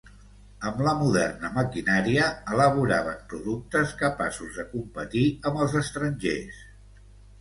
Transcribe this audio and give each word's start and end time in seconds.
Amb 0.69 0.79
la 0.85 0.93
moderna 1.01 1.51
maquinària 1.57 2.31
elaboraven 2.55 3.21
productes 3.35 3.93
capaços 4.03 4.59
de 4.61 4.67
competir 4.75 5.25
amb 5.51 5.63
els 5.67 5.77
estrangers. 5.83 6.63